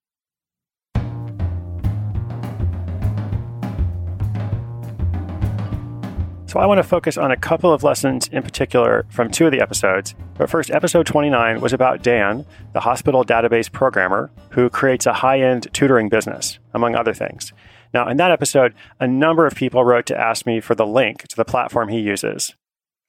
So, 6.46 6.58
I 6.58 6.64
want 6.64 6.78
to 6.78 6.82
focus 6.82 7.18
on 7.18 7.30
a 7.30 7.36
couple 7.36 7.74
of 7.74 7.82
lessons 7.82 8.26
in 8.28 8.42
particular 8.42 9.04
from 9.10 9.30
two 9.30 9.44
of 9.44 9.52
the 9.52 9.60
episodes. 9.60 10.14
But 10.38 10.48
first, 10.48 10.70
episode 10.70 11.04
29 11.04 11.60
was 11.60 11.74
about 11.74 12.02
Dan, 12.02 12.46
the 12.72 12.80
hospital 12.80 13.22
database 13.22 13.70
programmer 13.70 14.30
who 14.52 14.70
creates 14.70 15.04
a 15.04 15.12
high 15.12 15.40
end 15.40 15.68
tutoring 15.74 16.08
business, 16.08 16.58
among 16.72 16.94
other 16.94 17.12
things. 17.12 17.52
Now, 17.92 18.08
in 18.08 18.16
that 18.18 18.30
episode, 18.30 18.74
a 18.98 19.06
number 19.06 19.46
of 19.46 19.54
people 19.54 19.84
wrote 19.84 20.06
to 20.06 20.18
ask 20.18 20.46
me 20.46 20.60
for 20.60 20.74
the 20.74 20.86
link 20.86 21.28
to 21.28 21.36
the 21.36 21.44
platform 21.44 21.88
he 21.88 22.00
uses. 22.00 22.54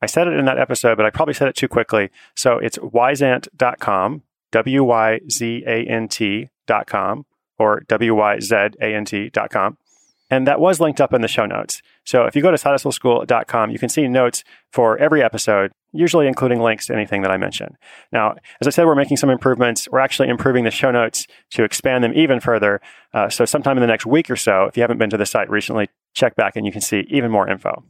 I 0.01 0.05
said 0.05 0.27
it 0.27 0.33
in 0.33 0.45
that 0.45 0.59
episode, 0.59 0.95
but 0.95 1.05
I 1.05 1.09
probably 1.09 1.33
said 1.33 1.47
it 1.47 1.55
too 1.55 1.67
quickly. 1.67 2.09
So 2.35 2.57
it's 2.57 2.77
wyzant.com, 2.77 4.23
W 4.51 4.83
Y 4.83 5.19
Z 5.29 5.63
A 5.65 5.85
N 5.85 6.07
T.com, 6.07 7.25
or 7.57 7.81
W 7.87 8.15
Y 8.15 8.39
Z 8.39 8.55
A 8.81 8.95
N 8.95 9.05
T.com. 9.05 9.77
And 10.31 10.45
that 10.45 10.59
was 10.59 10.79
linked 10.79 11.01
up 11.01 11.13
in 11.13 11.21
the 11.21 11.27
show 11.27 11.45
notes. 11.45 11.81
So 12.03 12.25
if 12.25 12.35
you 12.35 12.41
go 12.41 12.51
to 12.51 12.57
sidehustleschool.com, 12.57 13.71
you 13.71 13.79
can 13.79 13.89
see 13.89 14.07
notes 14.07 14.43
for 14.71 14.95
every 14.97 15.23
episode, 15.23 15.71
usually 15.91 16.27
including 16.27 16.61
links 16.61 16.85
to 16.87 16.93
anything 16.93 17.23
that 17.23 17.31
I 17.31 17.37
mention. 17.37 17.77
Now, 18.11 18.35
as 18.61 18.67
I 18.67 18.69
said, 18.69 18.85
we're 18.85 18.95
making 18.95 19.17
some 19.17 19.31
improvements. 19.31 19.87
We're 19.91 19.99
actually 19.99 20.29
improving 20.29 20.65
the 20.65 20.71
show 20.71 20.91
notes 20.91 21.25
to 21.51 21.63
expand 21.63 22.03
them 22.03 22.13
even 22.13 22.39
further. 22.39 22.79
Uh, 23.11 23.29
so 23.29 23.43
sometime 23.45 23.77
in 23.77 23.81
the 23.81 23.87
next 23.87 24.05
week 24.05 24.29
or 24.29 24.35
so, 24.35 24.65
if 24.65 24.77
you 24.77 24.81
haven't 24.81 24.99
been 24.99 25.09
to 25.09 25.17
the 25.17 25.25
site 25.25 25.49
recently, 25.49 25.89
check 26.13 26.35
back 26.35 26.55
and 26.55 26.65
you 26.65 26.71
can 26.71 26.81
see 26.81 27.07
even 27.09 27.31
more 27.31 27.49
info. 27.49 27.83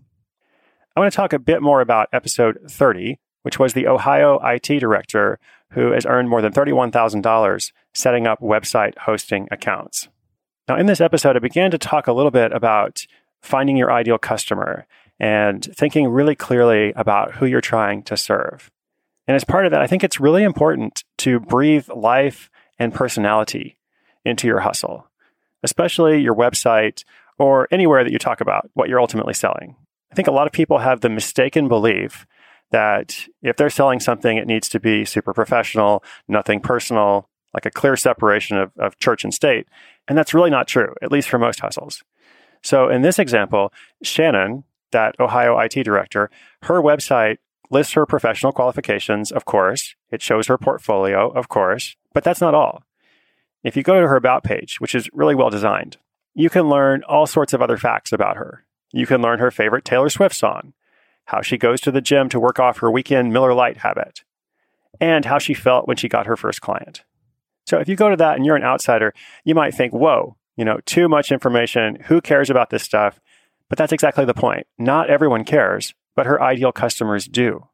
I 0.96 1.00
want 1.02 1.12
to 1.12 1.16
talk 1.16 1.34
a 1.34 1.40
bit 1.40 1.62
more 1.62 1.82
about 1.82 2.08
episode 2.14 2.60
30, 2.70 3.20
which 3.44 3.60
was 3.60 3.74
the 3.74 3.88
Ohio 3.88 4.40
IT 4.44 4.80
director 4.80 5.40
who 5.72 5.92
has 5.92 6.06
earned 6.06 6.30
more 6.30 6.42
than 6.42 6.52
$31,000 6.52 7.72
setting 7.94 8.28
up 8.28 8.40
website 8.40 8.98
hosting 9.00 9.48
accounts. 9.52 10.10
Now, 10.68 10.78
in 10.78 10.86
this 10.86 11.02
episode, 11.02 11.36
I 11.36 11.40
began 11.40 11.72
to 11.72 11.78
talk 11.78 12.08
a 12.08 12.14
little 12.14 12.32
bit 12.32 12.52
about 12.52 13.06
finding 13.42 13.78
your 13.78 13.92
ideal 13.92 14.18
customer 14.18 14.86
and 15.20 15.64
thinking 15.76 16.08
really 16.08 16.36
clearly 16.36 16.94
about 16.96 17.36
who 17.36 17.46
you're 17.46 17.62
trying 17.62 18.04
to 18.04 18.16
serve. 18.16 18.70
And 19.28 19.36
as 19.36 19.44
part 19.44 19.66
of 19.66 19.72
that, 19.72 19.82
I 19.82 19.88
think 19.88 20.04
it's 20.04 20.20
really 20.20 20.44
important 20.44 21.04
to 21.20 21.40
breathe 21.40 21.90
life 21.90 22.50
and 22.78 22.94
personality 22.94 23.78
into 24.26 24.48
your 24.48 24.62
hustle, 24.62 25.08
especially 25.64 26.22
your 26.22 26.36
website 26.36 27.04
or 27.38 27.68
anywhere 27.72 28.04
that 28.04 28.12
you 28.12 28.20
talk 28.20 28.42
about 28.42 28.70
what 28.74 28.90
you're 28.90 29.02
ultimately 29.02 29.34
selling. 29.34 29.76
I 30.12 30.16
think 30.16 30.28
a 30.28 30.32
lot 30.32 30.48
of 30.48 30.54
people 30.54 30.80
have 30.80 31.02
the 31.02 31.10
mistaken 31.10 31.68
belief 31.68 32.26
that 32.72 33.28
if 33.42 33.58
they're 33.58 33.70
selling 33.70 34.00
something, 34.00 34.38
it 34.38 34.48
needs 34.48 34.70
to 34.70 34.80
be 34.80 35.06
super 35.06 35.34
professional, 35.34 36.04
nothing 36.28 36.60
personal, 36.60 37.30
like 37.54 37.66
a 37.66 37.72
clear 37.72 37.96
separation 37.96 38.58
of, 38.58 38.72
of 38.78 39.00
church 39.00 39.24
and 39.24 39.34
state. 39.34 39.68
And 40.08 40.18
that's 40.18 40.34
really 40.34 40.50
not 40.50 40.68
true, 40.68 40.94
at 41.02 41.12
least 41.12 41.30
for 41.30 41.40
most 41.40 41.60
hustles. 41.60 42.04
So 42.62 42.90
in 42.90 43.02
this 43.02 43.20
example, 43.20 43.74
Shannon, 44.04 44.64
that 44.92 45.16
Ohio 45.20 45.58
IT 45.60 45.84
director, 45.84 46.30
her 46.64 46.82
website 46.82 47.38
lists 47.70 47.94
her 47.94 48.06
professional 48.06 48.52
qualifications, 48.52 49.32
of 49.32 49.46
course. 49.46 49.96
It 50.12 50.22
shows 50.22 50.48
her 50.48 50.58
portfolio, 50.58 51.30
of 51.30 51.50
course, 51.50 51.96
but 52.14 52.24
that's 52.24 52.42
not 52.42 52.56
all. 52.56 52.84
If 53.64 53.76
you 53.78 53.84
go 53.84 54.00
to 54.00 54.08
her 54.08 54.16
About 54.16 54.44
page, 54.44 54.80
which 54.80 54.96
is 54.96 55.10
really 55.14 55.36
well 55.36 55.50
designed, 55.50 55.98
you 56.34 56.50
can 56.50 56.70
learn 56.70 57.04
all 57.04 57.28
sorts 57.28 57.54
of 57.54 57.62
other 57.62 57.78
facts 57.78 58.12
about 58.12 58.38
her. 58.38 58.66
You 58.92 59.06
can 59.06 59.22
learn 59.22 59.40
her 59.40 59.52
favorite 59.52 59.86
Taylor 59.86 60.10
Swift 60.10 60.36
song, 60.36 60.74
how 61.30 61.42
she 61.42 61.58
goes 61.58 61.80
to 61.82 61.92
the 61.92 62.02
gym 62.02 62.28
to 62.30 62.40
work 62.40 62.60
off 62.60 62.80
her 62.80 62.90
weekend 62.90 63.32
Miller 63.32 63.54
Lite 63.54 63.78
habit, 63.78 64.24
and 65.00 65.26
how 65.26 65.38
she 65.38 65.54
felt 65.54 65.88
when 65.88 65.96
she 65.96 66.10
got 66.10 66.26
her 66.26 66.36
first 66.36 66.60
client. 66.60 67.04
So 67.68 67.78
if 67.78 67.88
you 67.88 67.96
go 67.96 68.10
to 68.10 68.16
that 68.16 68.36
and 68.36 68.46
you're 68.46 68.56
an 68.56 68.64
outsider, 68.64 69.14
you 69.46 69.54
might 69.54 69.76
think, 69.76 69.94
whoa, 69.94 70.38
you 70.58 70.66
know, 70.66 70.80
too 70.88 71.08
much 71.08 71.32
information. 71.32 72.00
Who 72.08 72.20
cares 72.20 72.50
about 72.50 72.72
this 72.72 72.82
stuff? 72.82 73.20
But 73.70 73.78
that's 73.78 73.94
exactly 73.94 74.26
the 74.26 74.34
point. 74.34 74.66
Not 74.80 75.12
everyone 75.12 75.44
cares, 75.44 75.94
but 76.16 76.26
her 76.26 76.42
ideal 76.42 76.72
customers 76.72 77.28
do. 77.28 77.68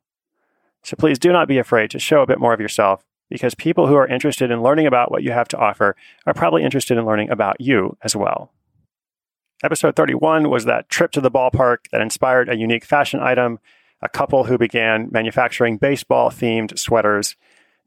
So 0.84 0.98
please 0.98 1.18
do 1.18 1.32
not 1.32 1.48
be 1.48 1.58
afraid 1.58 1.92
to 1.92 2.00
show 2.00 2.22
a 2.22 2.28
bit 2.28 2.40
more 2.40 2.54
of 2.54 2.60
yourself 2.60 3.06
because 3.30 3.56
people 3.56 3.88
who 3.88 3.96
are 3.96 4.06
interested 4.06 4.52
in 4.52 4.62
learning 4.62 4.86
about 4.86 5.12
what 5.12 5.24
you 5.24 5.32
have 5.32 5.48
to 5.48 5.58
offer 5.58 5.96
are 6.26 6.34
probably 6.34 6.64
interested 6.64 6.98
in 6.98 7.06
learning 7.06 7.30
about 7.30 7.62
you 7.62 7.96
as 8.02 8.18
well. 8.18 8.52
Episode 9.64 9.96
31 9.96 10.50
was 10.50 10.66
that 10.66 10.90
trip 10.90 11.12
to 11.12 11.22
the 11.22 11.32
ballpark 11.32 11.90
that 11.92 12.02
inspired 12.02 12.50
a 12.50 12.58
unique 12.58 12.84
fashion 12.84 13.22
item, 13.22 13.60
a 14.02 14.10
couple 14.10 14.44
who 14.44 14.58
began 14.58 15.08
manufacturing 15.12 15.78
baseball 15.78 16.30
themed 16.30 16.78
sweaters. 16.78 17.38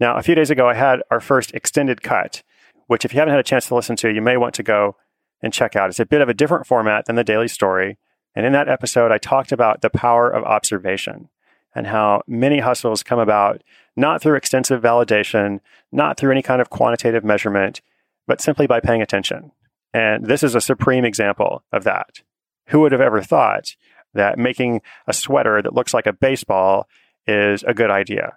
Now, 0.00 0.16
a 0.16 0.22
few 0.22 0.34
days 0.34 0.50
ago, 0.50 0.66
I 0.66 0.74
had 0.74 1.02
our 1.10 1.20
first 1.20 1.52
extended 1.52 2.02
cut, 2.02 2.42
which, 2.86 3.04
if 3.04 3.12
you 3.12 3.18
haven't 3.18 3.32
had 3.32 3.40
a 3.40 3.44
chance 3.44 3.66
to 3.68 3.74
listen 3.74 3.96
to, 3.96 4.12
you 4.12 4.22
may 4.22 4.38
want 4.38 4.54
to 4.54 4.62
go 4.62 4.96
and 5.42 5.52
check 5.52 5.76
out. 5.76 5.90
It's 5.90 6.00
a 6.00 6.06
bit 6.06 6.22
of 6.22 6.28
a 6.30 6.34
different 6.34 6.66
format 6.66 7.04
than 7.04 7.16
the 7.16 7.24
daily 7.24 7.48
story. 7.48 7.98
And 8.34 8.46
in 8.46 8.52
that 8.52 8.68
episode, 8.68 9.12
I 9.12 9.18
talked 9.18 9.52
about 9.52 9.82
the 9.82 9.90
power 9.90 10.30
of 10.30 10.44
observation 10.44 11.28
and 11.74 11.86
how 11.86 12.22
many 12.26 12.60
hustles 12.60 13.02
come 13.02 13.18
about 13.18 13.62
not 13.94 14.22
through 14.22 14.36
extensive 14.36 14.80
validation, 14.80 15.60
not 15.92 16.16
through 16.16 16.30
any 16.30 16.42
kind 16.42 16.62
of 16.62 16.70
quantitative 16.70 17.24
measurement, 17.24 17.82
but 18.26 18.40
simply 18.40 18.66
by 18.66 18.80
paying 18.80 19.02
attention. 19.02 19.52
And 19.92 20.26
this 20.26 20.42
is 20.42 20.54
a 20.54 20.60
supreme 20.60 21.04
example 21.04 21.64
of 21.72 21.84
that. 21.84 22.20
Who 22.68 22.80
would 22.80 22.92
have 22.92 23.00
ever 23.00 23.22
thought 23.22 23.74
that 24.14 24.38
making 24.38 24.82
a 25.06 25.12
sweater 25.12 25.62
that 25.62 25.74
looks 25.74 25.94
like 25.94 26.06
a 26.06 26.12
baseball 26.12 26.86
is 27.26 27.62
a 27.62 27.74
good 27.74 27.90
idea? 27.90 28.36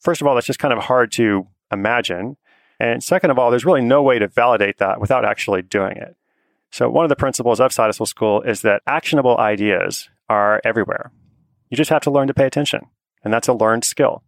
First 0.00 0.20
of 0.20 0.26
all, 0.26 0.34
that's 0.34 0.46
just 0.46 0.58
kind 0.58 0.72
of 0.72 0.84
hard 0.84 1.12
to 1.12 1.46
imagine. 1.70 2.36
And 2.78 3.04
second 3.04 3.30
of 3.30 3.38
all, 3.38 3.50
there's 3.50 3.66
really 3.66 3.82
no 3.82 4.02
way 4.02 4.18
to 4.18 4.28
validate 4.28 4.78
that 4.78 5.00
without 5.00 5.24
actually 5.24 5.62
doing 5.62 5.96
it. 5.96 6.16
So, 6.72 6.88
one 6.88 7.04
of 7.04 7.08
the 7.08 7.16
principles 7.16 7.60
of 7.60 7.74
Hustle 7.74 8.06
School 8.06 8.42
is 8.42 8.62
that 8.62 8.82
actionable 8.86 9.36
ideas 9.38 10.08
are 10.28 10.60
everywhere. 10.64 11.10
You 11.68 11.76
just 11.76 11.90
have 11.90 12.02
to 12.02 12.10
learn 12.10 12.28
to 12.28 12.34
pay 12.34 12.46
attention, 12.46 12.86
and 13.24 13.32
that's 13.32 13.48
a 13.48 13.52
learned 13.52 13.84
skill. 13.84 14.22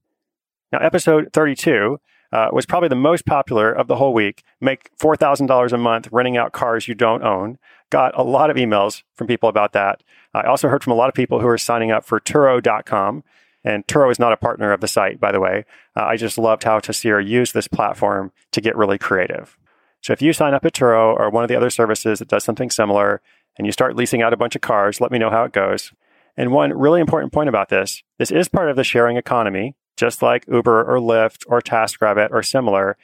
Now, 0.72 0.78
episode 0.78 1.30
32 1.32 1.98
uh, 2.32 2.48
was 2.52 2.66
probably 2.66 2.88
the 2.88 2.96
most 2.96 3.26
popular 3.26 3.70
of 3.70 3.88
the 3.88 3.96
whole 3.96 4.14
week. 4.14 4.42
Make 4.60 4.96
$4,000 4.98 5.72
a 5.72 5.78
month 5.78 6.08
renting 6.10 6.36
out 6.36 6.52
cars 6.52 6.88
you 6.88 6.94
don't 6.94 7.22
own. 7.22 7.58
Got 7.90 8.16
a 8.18 8.22
lot 8.22 8.50
of 8.50 8.56
emails 8.56 9.02
from 9.14 9.26
people 9.26 9.48
about 9.48 9.72
that. 9.72 10.02
I 10.32 10.42
also 10.42 10.68
heard 10.68 10.82
from 10.82 10.92
a 10.92 10.96
lot 10.96 11.08
of 11.08 11.14
people 11.14 11.40
who 11.40 11.48
are 11.48 11.58
signing 11.58 11.90
up 11.90 12.04
for 12.04 12.20
Turo.com. 12.20 13.22
And 13.64 13.86
Turo 13.86 14.10
is 14.10 14.18
not 14.18 14.32
a 14.32 14.36
partner 14.36 14.72
of 14.72 14.80
the 14.80 14.88
site, 14.88 15.20
by 15.20 15.30
the 15.30 15.40
way. 15.40 15.64
Uh, 15.94 16.04
I 16.04 16.16
just 16.16 16.38
loved 16.38 16.64
how 16.64 16.80
Tassir 16.80 17.24
used 17.24 17.54
this 17.54 17.68
platform 17.68 18.32
to 18.50 18.60
get 18.60 18.76
really 18.76 18.98
creative. 18.98 19.56
So 20.00 20.12
if 20.12 20.20
you 20.20 20.32
sign 20.32 20.52
up 20.52 20.64
at 20.64 20.72
Turo 20.72 21.14
or 21.16 21.30
one 21.30 21.44
of 21.44 21.48
the 21.48 21.54
other 21.54 21.70
services 21.70 22.18
that 22.18 22.28
does 22.28 22.44
something 22.44 22.70
similar 22.70 23.20
and 23.56 23.66
you 23.66 23.72
start 23.72 23.94
leasing 23.94 24.20
out 24.20 24.32
a 24.32 24.36
bunch 24.36 24.56
of 24.56 24.62
cars, 24.62 25.00
let 25.00 25.12
me 25.12 25.18
know 25.18 25.30
how 25.30 25.44
it 25.44 25.52
goes. 25.52 25.92
And 26.36 26.50
one 26.50 26.72
really 26.72 27.00
important 27.00 27.32
point 27.32 27.48
about 27.48 27.68
this 27.68 28.02
this 28.18 28.30
is 28.30 28.48
part 28.48 28.70
of 28.70 28.76
the 28.76 28.84
sharing 28.84 29.16
economy, 29.16 29.76
just 30.02 30.20
like 30.20 30.44
Uber 30.48 30.82
or 30.82 30.98
Lyft 30.98 31.44
or 31.46 31.60
TaskRabbit 31.60 32.32
or 32.32 32.42
similar. 32.42 32.96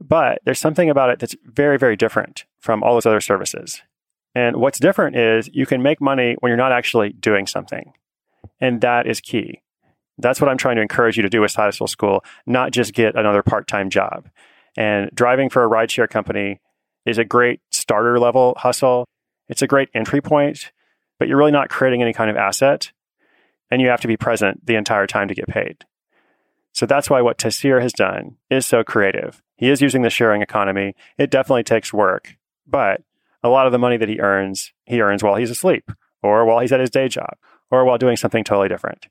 But 0.00 0.38
there's 0.46 0.58
something 0.58 0.88
about 0.88 1.10
it 1.10 1.18
that's 1.18 1.36
very, 1.44 1.76
very 1.76 1.96
different 1.96 2.46
from 2.58 2.82
all 2.82 2.94
those 2.94 3.04
other 3.04 3.20
services. 3.20 3.82
And 4.34 4.56
what's 4.56 4.80
different 4.80 5.16
is 5.16 5.50
you 5.52 5.66
can 5.66 5.82
make 5.82 6.00
money 6.00 6.34
when 6.40 6.48
you're 6.48 6.56
not 6.56 6.72
actually 6.72 7.10
doing 7.12 7.46
something. 7.46 7.92
And 8.58 8.80
that 8.80 9.06
is 9.06 9.20
key. 9.20 9.60
That's 10.16 10.40
what 10.40 10.48
I'm 10.48 10.56
trying 10.56 10.76
to 10.76 10.82
encourage 10.82 11.18
you 11.18 11.22
to 11.24 11.28
do 11.28 11.42
with 11.42 11.50
Side 11.50 11.66
Hustle 11.66 11.88
School, 11.88 12.24
not 12.46 12.72
just 12.72 12.94
get 12.94 13.16
another 13.16 13.42
part 13.42 13.68
time 13.68 13.90
job. 13.90 14.30
And 14.78 15.10
driving 15.12 15.50
for 15.50 15.62
a 15.62 15.68
rideshare 15.68 16.08
company 16.08 16.60
is 17.04 17.18
a 17.18 17.24
great 17.24 17.60
starter 17.70 18.18
level 18.18 18.54
hustle. 18.56 19.04
It's 19.46 19.60
a 19.60 19.66
great 19.66 19.90
entry 19.92 20.22
point, 20.22 20.72
but 21.18 21.28
you're 21.28 21.36
really 21.36 21.52
not 21.52 21.68
creating 21.68 22.00
any 22.00 22.14
kind 22.14 22.30
of 22.30 22.38
asset. 22.38 22.92
And 23.70 23.82
you 23.82 23.88
have 23.88 24.00
to 24.00 24.08
be 24.08 24.16
present 24.16 24.64
the 24.64 24.76
entire 24.76 25.06
time 25.06 25.28
to 25.28 25.34
get 25.34 25.48
paid. 25.48 25.84
So 26.76 26.84
that's 26.84 27.08
why 27.08 27.22
what 27.22 27.38
Tassir 27.38 27.80
has 27.80 27.94
done 27.94 28.36
is 28.50 28.66
so 28.66 28.84
creative. 28.84 29.42
He 29.56 29.70
is 29.70 29.80
using 29.80 30.02
the 30.02 30.10
sharing 30.10 30.42
economy. 30.42 30.94
It 31.16 31.30
definitely 31.30 31.62
takes 31.62 31.90
work, 31.90 32.36
but 32.66 33.00
a 33.42 33.48
lot 33.48 33.64
of 33.64 33.72
the 33.72 33.78
money 33.78 33.96
that 33.96 34.10
he 34.10 34.20
earns, 34.20 34.74
he 34.84 35.00
earns 35.00 35.22
while 35.22 35.36
he's 35.36 35.50
asleep 35.50 35.90
or 36.22 36.44
while 36.44 36.60
he's 36.60 36.72
at 36.72 36.80
his 36.80 36.90
day 36.90 37.08
job 37.08 37.38
or 37.70 37.86
while 37.86 37.96
doing 37.96 38.18
something 38.18 38.44
totally 38.44 38.68
different. 38.68 39.06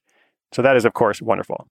So 0.51 0.62
that 0.62 0.75
is, 0.75 0.86
of 0.86 0.93
course, 0.93 1.24
wonderful. 1.24 1.67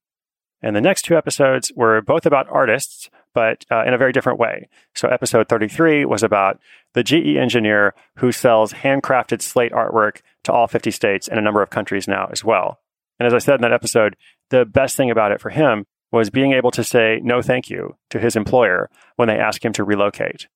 And 0.61 0.75
the 0.75 0.81
next 0.81 1.03
two 1.03 1.17
episodes 1.17 1.71
were 1.77 2.03
both 2.03 2.27
about 2.27 2.49
artists, 2.51 3.09
but 3.33 3.65
uh, 3.71 3.85
in 3.85 3.95
a 3.95 3.99
very 3.99 4.11
different 4.11 4.41
way. 4.41 4.69
So, 4.97 5.09
episode 5.09 5.49
33 5.49 6.07
was 6.07 6.23
about 6.23 6.59
the 6.95 7.05
GE 7.05 7.37
engineer 7.37 7.95
who 8.17 8.33
sells 8.33 8.73
handcrafted 8.73 9.43
slate 9.43 9.73
artwork 9.73 10.23
to 10.45 10.53
all 10.53 10.67
50 10.67 10.91
states 10.91 11.29
and 11.29 11.39
a 11.39 11.43
number 11.43 11.63
of 11.63 11.71
countries 11.71 12.09
now 12.09 12.29
as 12.33 12.43
well. 12.43 12.81
And 13.19 13.27
as 13.27 13.35
I 13.35 13.39
said 13.39 13.57
in 13.57 13.61
that 13.61 13.73
episode, 13.73 14.17
the 14.55 14.65
best 14.65 14.97
thing 14.97 15.11
about 15.11 15.33
it 15.33 15.41
for 15.41 15.51
him 15.51 15.85
was 16.13 16.31
being 16.31 16.53
able 16.53 16.71
to 16.71 16.85
say 16.85 17.21
no 17.25 17.43
thank 17.43 17.69
you 17.69 17.97
to 18.11 18.21
his 18.21 18.37
employer 18.37 18.89
when 19.17 19.27
they 19.27 19.39
asked 19.39 19.65
him 19.65 19.73
to 19.73 19.83
relocate. 19.83 20.47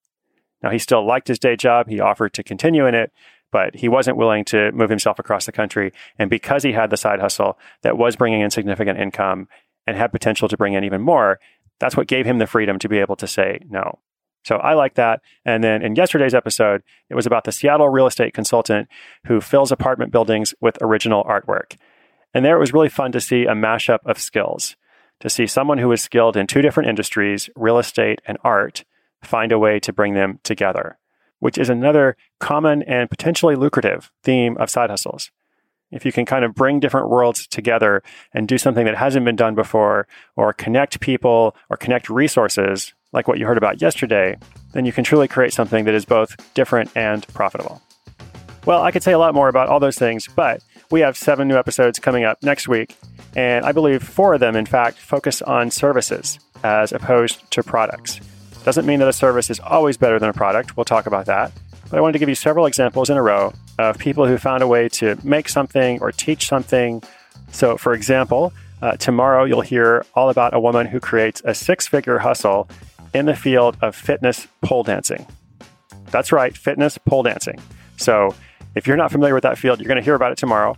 Now, 0.62 0.70
he 0.70 0.78
still 0.78 1.04
liked 1.04 1.26
his 1.26 1.40
day 1.40 1.56
job. 1.56 1.88
He 1.88 1.98
offered 1.98 2.32
to 2.34 2.44
continue 2.44 2.86
in 2.86 2.94
it, 2.94 3.12
but 3.50 3.74
he 3.74 3.88
wasn't 3.88 4.16
willing 4.16 4.44
to 4.46 4.70
move 4.72 4.90
himself 4.90 5.18
across 5.18 5.46
the 5.46 5.52
country. 5.52 5.92
And 6.16 6.30
because 6.30 6.62
he 6.62 6.72
had 6.72 6.90
the 6.90 6.96
side 6.96 7.20
hustle 7.20 7.58
that 7.82 7.98
was 7.98 8.14
bringing 8.14 8.40
in 8.40 8.50
significant 8.50 9.00
income 9.00 9.48
and 9.84 9.96
had 9.96 10.12
potential 10.12 10.48
to 10.48 10.56
bring 10.56 10.74
in 10.74 10.84
even 10.84 11.02
more, 11.02 11.40
that's 11.80 11.96
what 11.96 12.06
gave 12.06 12.24
him 12.24 12.38
the 12.38 12.46
freedom 12.46 12.78
to 12.78 12.88
be 12.88 12.98
able 12.98 13.16
to 13.16 13.26
say 13.26 13.60
no. 13.68 13.98
So 14.44 14.56
I 14.56 14.74
like 14.74 14.94
that. 14.94 15.22
And 15.44 15.62
then 15.64 15.82
in 15.82 15.96
yesterday's 15.96 16.34
episode, 16.34 16.82
it 17.10 17.14
was 17.14 17.26
about 17.26 17.44
the 17.44 17.52
Seattle 17.52 17.88
real 17.88 18.06
estate 18.06 18.32
consultant 18.32 18.88
who 19.26 19.40
fills 19.40 19.72
apartment 19.72 20.12
buildings 20.12 20.54
with 20.60 20.78
original 20.80 21.24
artwork. 21.24 21.76
And 22.34 22.44
there 22.44 22.56
it 22.56 22.60
was 22.60 22.72
really 22.72 22.88
fun 22.88 23.12
to 23.12 23.20
see 23.20 23.44
a 23.44 23.54
mashup 23.54 24.00
of 24.04 24.18
skills, 24.18 24.76
to 25.20 25.30
see 25.30 25.46
someone 25.46 25.78
who 25.78 25.88
was 25.88 26.02
skilled 26.02 26.36
in 26.36 26.46
two 26.46 26.62
different 26.62 26.88
industries, 26.88 27.50
real 27.56 27.78
estate 27.78 28.20
and 28.26 28.38
art, 28.44 28.84
find 29.22 29.50
a 29.52 29.58
way 29.58 29.80
to 29.80 29.92
bring 29.92 30.14
them 30.14 30.38
together, 30.44 30.98
which 31.40 31.58
is 31.58 31.68
another 31.68 32.16
common 32.38 32.82
and 32.82 33.10
potentially 33.10 33.56
lucrative 33.56 34.10
theme 34.22 34.56
of 34.58 34.70
side 34.70 34.90
hustles. 34.90 35.30
If 35.90 36.04
you 36.04 36.12
can 36.12 36.26
kind 36.26 36.44
of 36.44 36.54
bring 36.54 36.80
different 36.80 37.08
worlds 37.08 37.46
together 37.46 38.02
and 38.34 38.46
do 38.46 38.58
something 38.58 38.84
that 38.84 38.96
hasn't 38.96 39.24
been 39.24 39.36
done 39.36 39.54
before, 39.54 40.06
or 40.36 40.52
connect 40.52 41.00
people 41.00 41.56
or 41.70 41.78
connect 41.78 42.10
resources, 42.10 42.92
like 43.12 43.26
what 43.26 43.38
you 43.38 43.46
heard 43.46 43.56
about 43.56 43.80
yesterday, 43.80 44.36
then 44.72 44.84
you 44.84 44.92
can 44.92 45.02
truly 45.02 45.26
create 45.26 45.54
something 45.54 45.86
that 45.86 45.94
is 45.94 46.04
both 46.04 46.36
different 46.52 46.90
and 46.94 47.26
profitable. 47.28 47.80
Well, 48.66 48.82
I 48.82 48.90
could 48.90 49.02
say 49.02 49.12
a 49.12 49.18
lot 49.18 49.34
more 49.34 49.48
about 49.48 49.68
all 49.68 49.80
those 49.80 49.96
things, 49.96 50.28
but 50.28 50.62
we 50.90 51.00
have 51.00 51.16
seven 51.16 51.48
new 51.48 51.56
episodes 51.56 51.98
coming 51.98 52.24
up 52.24 52.42
next 52.42 52.68
week. 52.68 52.96
And 53.36 53.64
I 53.64 53.72
believe 53.72 54.02
four 54.02 54.34
of 54.34 54.40
them, 54.40 54.56
in 54.56 54.66
fact, 54.66 54.98
focus 54.98 55.42
on 55.42 55.70
services 55.70 56.38
as 56.64 56.92
opposed 56.92 57.50
to 57.52 57.62
products. 57.62 58.20
Doesn't 58.64 58.86
mean 58.86 58.98
that 59.00 59.08
a 59.08 59.12
service 59.12 59.50
is 59.50 59.60
always 59.60 59.96
better 59.96 60.18
than 60.18 60.30
a 60.30 60.32
product. 60.32 60.76
We'll 60.76 60.84
talk 60.84 61.06
about 61.06 61.26
that. 61.26 61.52
But 61.90 61.98
I 61.98 62.00
wanted 62.00 62.14
to 62.14 62.18
give 62.18 62.28
you 62.28 62.34
several 62.34 62.66
examples 62.66 63.10
in 63.10 63.16
a 63.16 63.22
row 63.22 63.52
of 63.78 63.98
people 63.98 64.26
who 64.26 64.36
found 64.38 64.62
a 64.62 64.66
way 64.66 64.88
to 64.90 65.16
make 65.22 65.48
something 65.48 66.00
or 66.00 66.12
teach 66.12 66.48
something. 66.48 67.02
So, 67.52 67.76
for 67.76 67.94
example, 67.94 68.52
uh, 68.82 68.96
tomorrow 68.96 69.44
you'll 69.44 69.62
hear 69.62 70.04
all 70.14 70.28
about 70.28 70.54
a 70.54 70.60
woman 70.60 70.86
who 70.86 71.00
creates 71.00 71.40
a 71.44 71.54
six 71.54 71.86
figure 71.86 72.18
hustle 72.18 72.68
in 73.14 73.26
the 73.26 73.34
field 73.34 73.76
of 73.80 73.94
fitness 73.94 74.46
pole 74.62 74.82
dancing. 74.82 75.26
That's 76.10 76.32
right, 76.32 76.56
fitness 76.56 76.98
pole 76.98 77.22
dancing. 77.22 77.58
So, 77.96 78.34
if 78.74 78.86
you're 78.86 78.96
not 78.96 79.12
familiar 79.12 79.34
with 79.34 79.42
that 79.42 79.58
field, 79.58 79.80
you're 79.80 79.88
going 79.88 79.96
to 79.96 80.04
hear 80.04 80.14
about 80.14 80.32
it 80.32 80.38
tomorrow. 80.38 80.76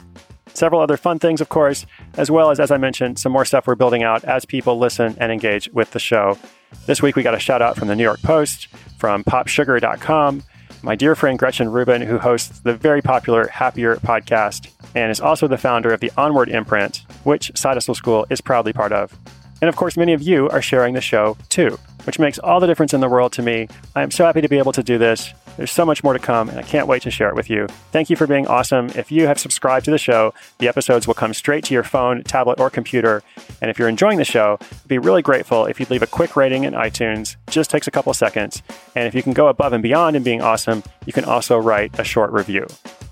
Several 0.55 0.81
other 0.81 0.97
fun 0.97 1.19
things, 1.19 1.41
of 1.41 1.49
course, 1.49 1.87
as 2.15 2.31
well 2.31 2.51
as, 2.51 2.59
as 2.59 2.71
I 2.71 2.77
mentioned, 2.77 3.19
some 3.19 3.33
more 3.33 3.45
stuff 3.45 3.67
we're 3.67 3.77
building 3.77 4.03
out 4.03 4.25
as 4.25 4.45
people 4.45 4.79
listen 4.79 5.17
and 5.21 5.31
engage 5.31 5.69
with 5.73 5.93
the 5.93 6.01
show. 6.01 6.39
This 6.87 7.03
week, 7.03 7.17
we 7.17 7.23
got 7.23 7.35
a 7.35 7.39
shout 7.39 7.63
out 7.63 7.77
from 7.77 7.89
the 7.89 7.97
New 7.97 8.03
York 8.03 8.21
Post, 8.23 8.69
from 8.99 9.25
popsugar.com, 9.25 10.43
my 10.83 10.95
dear 10.95 11.15
friend 11.15 11.39
Gretchen 11.39 11.71
Rubin, 11.71 12.03
who 12.03 12.19
hosts 12.19 12.61
the 12.61 12.75
very 12.75 13.03
popular 13.03 13.49
Happier 13.49 13.97
podcast 13.97 14.71
and 14.95 15.11
is 15.11 15.21
also 15.21 15.47
the 15.47 15.59
founder 15.59 15.93
of 15.93 16.01
the 16.01 16.11
Onward 16.17 16.49
imprint, 16.49 17.05
which 17.25 17.53
Side 17.55 17.81
School 17.83 18.27
is 18.31 18.41
proudly 18.41 18.73
part 18.73 18.93
of. 18.93 19.17
And 19.61 19.69
of 19.69 19.77
course, 19.77 19.97
many 19.97 20.15
of 20.15 20.23
you 20.23 20.49
are 20.49 20.63
sharing 20.63 20.95
the 20.95 21.01
show 21.01 21.37
too, 21.51 21.79
which 22.05 22.19
makes 22.19 22.39
all 22.39 22.61
the 22.61 22.67
difference 22.67 22.95
in 22.95 23.01
the 23.01 23.09
world 23.09 23.33
to 23.33 23.43
me. 23.43 23.69
I 23.95 24.03
am 24.03 24.11
so 24.11 24.25
happy 24.25 24.41
to 24.41 24.49
be 24.49 24.59
able 24.59 24.73
to 24.73 24.83
do 24.83 24.97
this. 24.97 25.35
There's 25.61 25.71
so 25.71 25.85
much 25.85 26.03
more 26.03 26.15
to 26.15 26.19
come, 26.19 26.49
and 26.49 26.59
I 26.59 26.63
can't 26.63 26.87
wait 26.87 27.03
to 27.03 27.11
share 27.11 27.29
it 27.29 27.35
with 27.35 27.51
you. 27.51 27.67
Thank 27.93 28.09
you 28.09 28.17
for 28.17 28.27
being 28.27 28.47
awesome. 28.47 28.89
If 28.95 29.13
you 29.13 29.27
have 29.27 29.39
subscribed 29.39 29.85
to 29.85 29.91
the 29.91 29.99
show, 29.99 30.33
the 30.57 30.69
episodes 30.69 31.07
will 31.07 31.13
come 31.13 31.35
straight 31.35 31.65
to 31.65 31.75
your 31.75 31.83
phone, 31.83 32.23
tablet, 32.23 32.59
or 32.59 32.71
computer. 32.71 33.23
And 33.61 33.71
if 33.71 33.79
you're 33.79 33.87
enjoying 33.87 34.17
the 34.17 34.25
show, 34.25 34.57
I'd 34.59 34.89
be 34.89 34.97
really 34.97 35.21
grateful 35.21 35.67
if 35.67 35.79
you'd 35.79 35.91
leave 35.91 36.01
a 36.01 36.07
quick 36.07 36.35
rating 36.35 36.65
in 36.65 36.73
iTunes. 36.73 37.37
Just 37.51 37.69
takes 37.69 37.87
a 37.87 37.91
couple 37.91 38.15
seconds. 38.15 38.63
And 38.97 39.07
if 39.07 39.15
you 39.15 39.23
can 39.23 39.35
go 39.35 39.49
above 39.49 39.75
and 39.75 39.83
beyond 39.83 40.17
in 40.17 40.23
being 40.23 40.41
awesome, 40.41 40.83
you 41.05 41.13
can 41.13 41.27
also 41.27 41.59
write 41.59 41.99
a 41.99 42.05
short 42.05 42.33
review. 42.33 42.67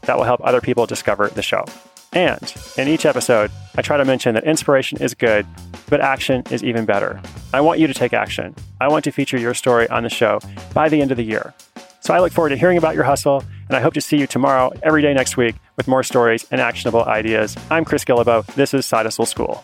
That 0.05 0.17
will 0.17 0.25
help 0.25 0.40
other 0.43 0.62
people 0.62 0.87
discover 0.87 1.28
the 1.28 1.43
show. 1.43 1.67
And 2.14 2.55
in 2.78 2.88
each 2.88 3.05
episode, 3.05 3.50
I 3.76 3.83
try 3.83 3.99
to 3.99 4.07
mention 4.07 4.35
that 4.35 4.45
inspiration 4.45 5.02
is 5.02 5.12
good, 5.12 5.47
but 5.90 6.00
action 6.00 6.45
is 6.50 6.64
even 6.64 6.87
better. 6.87 7.21
I 7.52 7.61
want 7.61 7.78
you 7.78 7.87
to 7.87 7.93
take 7.93 8.14
action. 8.14 8.55
I 8.81 8.88
want 8.88 9.05
to 9.05 9.11
feature 9.11 9.37
your 9.37 9.52
story 9.52 9.87
on 9.90 10.02
the 10.02 10.09
show 10.09 10.40
by 10.73 10.88
the 10.88 11.02
end 11.02 11.11
of 11.11 11.19
the 11.19 11.23
year. 11.23 11.52
So 12.00 12.14
I 12.14 12.21
look 12.21 12.33
forward 12.33 12.50
to 12.50 12.57
hearing 12.57 12.78
about 12.78 12.95
your 12.95 13.05
hustle, 13.05 13.45
and 13.69 13.76
I 13.76 13.81
hope 13.81 13.95
to 13.95 14.00
see 14.00 14.17
you 14.17 14.26
tomorrow, 14.26 14.73
every 14.83 15.02
day 15.02 15.12
next 15.12 15.37
week, 15.37 15.57
with 15.76 15.88
more 15.88 16.02
stories 16.02 16.47
and 16.50 16.61
actionable 16.61 17.05
ideas. 17.05 17.57
I'm 17.71 17.85
Chris 17.85 18.05
Guillebeau. 18.05 18.47
This 18.55 18.73
is 18.73 18.87
Side 18.87 19.07
Hustle 19.07 19.26
School. 19.26 19.62